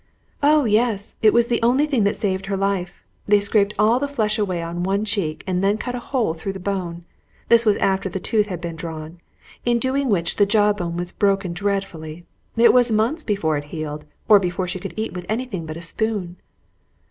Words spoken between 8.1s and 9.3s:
tooth had been drawn,